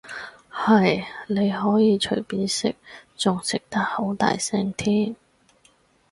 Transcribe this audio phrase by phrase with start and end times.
[0.51, 2.73] 係，你可以隨便食，
[3.15, 5.15] 仲食得好大聲添